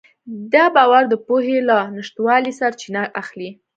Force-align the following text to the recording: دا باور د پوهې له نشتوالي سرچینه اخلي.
دا 0.53 0.65
باور 0.75 1.03
د 1.09 1.13
پوهې 1.25 1.57
له 1.69 1.77
نشتوالي 1.95 2.51
سرچینه 2.59 3.01
اخلي. 3.21 3.49